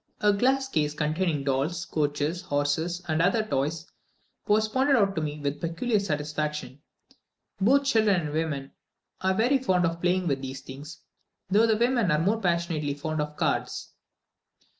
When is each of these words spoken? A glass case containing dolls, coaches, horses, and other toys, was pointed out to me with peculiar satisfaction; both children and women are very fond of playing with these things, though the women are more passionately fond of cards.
A 0.21 0.33
glass 0.33 0.67
case 0.67 0.95
containing 0.95 1.43
dolls, 1.43 1.85
coaches, 1.85 2.41
horses, 2.41 3.03
and 3.07 3.21
other 3.21 3.43
toys, 3.43 3.85
was 4.47 4.67
pointed 4.67 4.95
out 4.95 5.15
to 5.15 5.21
me 5.21 5.39
with 5.39 5.61
peculiar 5.61 5.99
satisfaction; 5.99 6.81
both 7.59 7.83
children 7.85 8.21
and 8.21 8.33
women 8.33 8.71
are 9.21 9.35
very 9.35 9.59
fond 9.59 9.85
of 9.85 10.01
playing 10.01 10.25
with 10.27 10.41
these 10.41 10.61
things, 10.61 11.01
though 11.51 11.67
the 11.67 11.77
women 11.77 12.09
are 12.09 12.17
more 12.17 12.41
passionately 12.41 12.95
fond 12.95 13.21
of 13.21 13.37
cards. 13.37 13.93